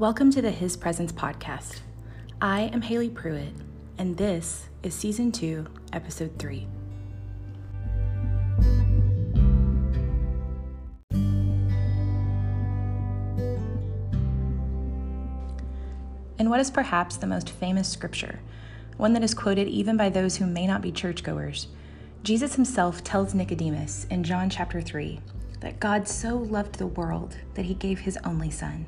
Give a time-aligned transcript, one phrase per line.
[0.00, 1.80] Welcome to the His Presence podcast.
[2.40, 3.52] I am Haley Pruitt,
[3.98, 6.66] and this is Season 2, Episode 3.
[16.38, 18.40] In what is perhaps the most famous scripture,
[18.96, 21.66] one that is quoted even by those who may not be churchgoers,
[22.22, 25.20] Jesus himself tells Nicodemus in John chapter 3
[25.60, 28.86] that God so loved the world that he gave his only Son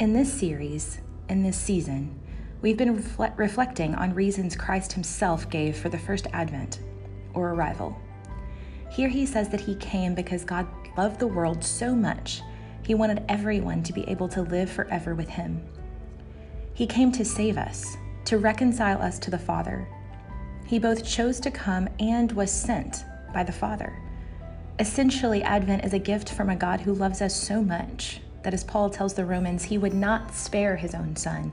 [0.00, 2.16] in this series, in this season,
[2.62, 6.80] we've been refle- reflecting on reasons Christ himself gave for the first advent
[7.34, 7.98] or arrival.
[8.92, 12.42] Here he says that he came because God loved the world so much,
[12.82, 15.60] he wanted everyone to be able to live forever with him.
[16.74, 17.96] He came to save us,
[18.26, 19.88] to reconcile us to the Father.
[20.64, 23.04] He both chose to come and was sent
[23.34, 24.00] by the Father.
[24.78, 28.64] Essentially, Advent is a gift from a God who loves us so much that, as
[28.64, 31.52] Paul tells the Romans, he would not spare his own son,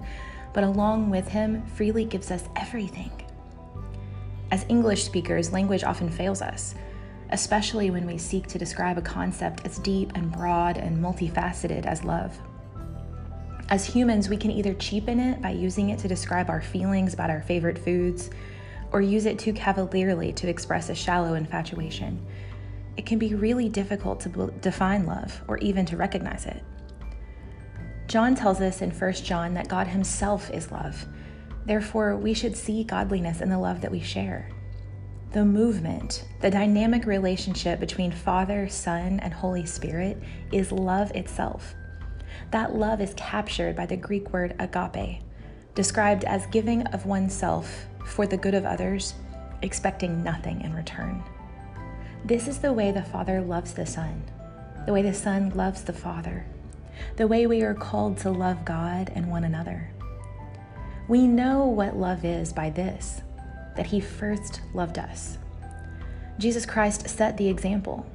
[0.53, 3.11] but along with him freely gives us everything.
[4.51, 6.75] As English speakers, language often fails us,
[7.31, 12.03] especially when we seek to describe a concept as deep and broad and multifaceted as
[12.03, 12.37] love.
[13.69, 17.31] As humans, we can either cheapen it by using it to describe our feelings about
[17.31, 18.29] our favorite foods,
[18.91, 22.23] or use it too cavalierly to express a shallow infatuation.
[22.95, 26.63] It can be really difficult to define love or even to recognize it.
[28.07, 31.05] John tells us in 1 John that God himself is love.
[31.65, 34.49] Therefore, we should see godliness in the love that we share.
[35.31, 41.73] The movement, the dynamic relationship between Father, Son, and Holy Spirit is love itself.
[42.51, 45.21] That love is captured by the Greek word agape,
[45.73, 49.15] described as giving of oneself for the good of others,
[49.63, 51.23] expecting nothing in return.
[52.23, 54.23] This is the way the Father loves the Son,
[54.85, 56.45] the way the Son loves the Father
[57.15, 59.89] the way we are called to love God and one another.
[61.07, 63.22] We know what love is by this
[63.75, 65.38] that He first loved us.
[66.38, 68.06] Jesus Christ set the example.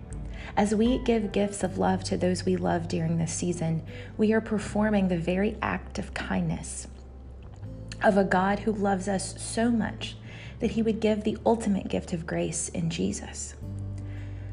[0.56, 3.82] As we give gifts of love to those we love during this season,
[4.16, 6.88] we are performing the very act of kindness
[8.02, 10.16] of a God who loves us so much
[10.60, 13.54] that he would give the ultimate gift of grace in Jesus.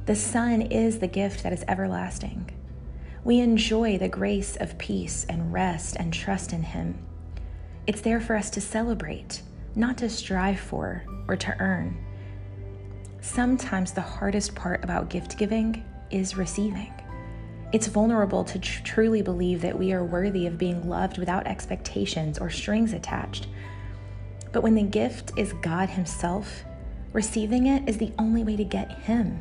[0.05, 2.49] The Son is the gift that is everlasting
[3.27, 6.97] we enjoy the grace of peace and rest and trust in Him.
[7.85, 9.41] It's there for us to celebrate,
[9.75, 11.97] not to strive for or to earn.
[13.19, 16.93] Sometimes the hardest part about gift giving is receiving.
[17.73, 22.38] It's vulnerable to tr- truly believe that we are worthy of being loved without expectations
[22.38, 23.47] or strings attached.
[24.53, 26.63] But when the gift is God Himself,
[27.11, 29.38] receiving it is the only way to get Him.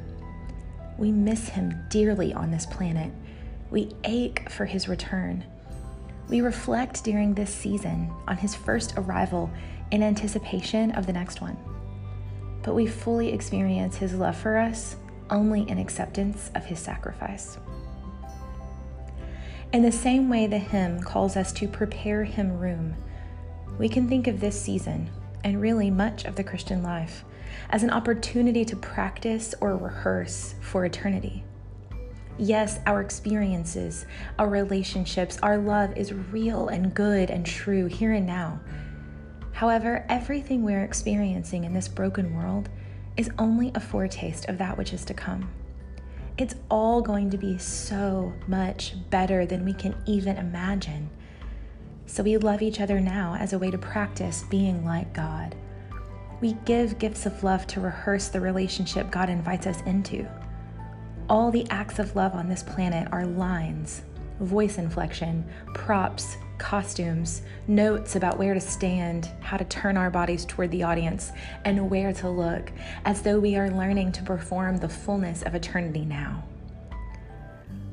[0.98, 3.12] We miss Him dearly on this planet
[3.70, 5.44] we ache for his return.
[6.28, 9.50] We reflect during this season on his first arrival
[9.90, 11.56] in anticipation of the next one.
[12.62, 14.96] But we fully experience his love for us
[15.30, 17.58] only in acceptance of his sacrifice.
[19.72, 22.96] In the same way the hymn calls us to prepare him room,
[23.78, 25.10] we can think of this season,
[25.44, 27.24] and really much of the Christian life,
[27.70, 31.44] as an opportunity to practice or rehearse for eternity.
[32.38, 34.04] Yes, our experiences,
[34.38, 38.60] our relationships, our love is real and good and true here and now.
[39.52, 42.68] However, everything we're experiencing in this broken world
[43.16, 45.48] is only a foretaste of that which is to come.
[46.36, 51.08] It's all going to be so much better than we can even imagine.
[52.04, 55.56] So we love each other now as a way to practice being like God.
[56.42, 60.28] We give gifts of love to rehearse the relationship God invites us into.
[61.28, 64.02] All the acts of love on this planet are lines,
[64.38, 65.44] voice inflection,
[65.74, 71.32] props, costumes, notes about where to stand, how to turn our bodies toward the audience,
[71.64, 72.70] and where to look,
[73.04, 76.44] as though we are learning to perform the fullness of eternity now.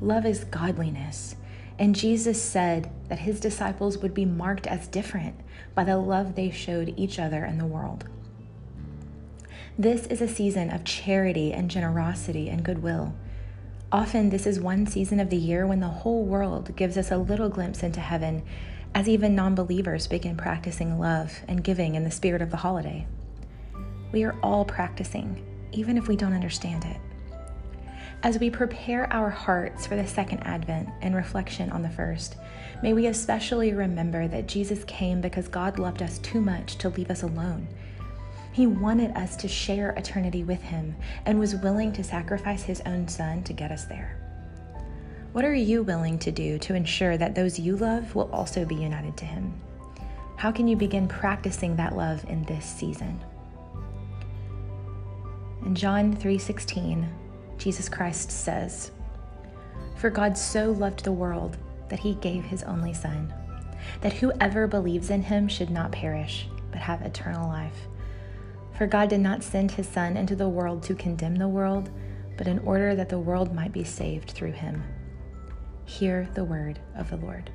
[0.00, 1.34] Love is godliness,
[1.80, 5.34] and Jesus said that his disciples would be marked as different
[5.74, 8.04] by the love they showed each other and the world.
[9.76, 13.12] This is a season of charity and generosity and goodwill.
[13.92, 17.18] Often, this is one season of the year when the whole world gives us a
[17.18, 18.42] little glimpse into heaven,
[18.94, 23.06] as even non believers begin practicing love and giving in the spirit of the holiday.
[24.12, 26.96] We are all practicing, even if we don't understand it.
[28.22, 32.36] As we prepare our hearts for the second advent and reflection on the first,
[32.82, 37.10] may we especially remember that Jesus came because God loved us too much to leave
[37.10, 37.68] us alone
[38.54, 40.94] he wanted us to share eternity with Him
[41.26, 44.16] and was willing to sacrifice His own Son to get us there.
[45.32, 48.76] What are you willing to do to ensure that those you love will also be
[48.76, 49.52] united to Him?
[50.36, 53.18] How can you begin practicing that love in this season?
[55.66, 57.08] In John 3:16,
[57.58, 58.92] Jesus Christ says,
[59.96, 61.56] "For God so loved the world
[61.88, 63.34] that he gave his only son,
[64.00, 67.88] that whoever believes in him should not perish, but have eternal life."
[68.76, 71.90] For God did not send his Son into the world to condemn the world,
[72.36, 74.82] but in order that the world might be saved through him.
[75.84, 77.50] Hear the word of the Lord.